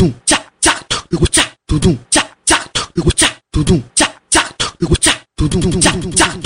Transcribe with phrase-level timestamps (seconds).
[0.00, 6.39] 咚架架头给我架，咚咚架架头给我架，咚咚架架头给我架，咚咚架架